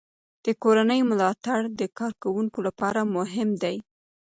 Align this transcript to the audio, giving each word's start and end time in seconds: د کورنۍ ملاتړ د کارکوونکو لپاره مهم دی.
د 0.45 0.47
کورنۍ 0.63 0.99
ملاتړ 1.09 1.59
د 1.79 1.81
کارکوونکو 1.99 2.59
لپاره 2.67 3.01
مهم 3.15 3.49
دی. 3.63 3.75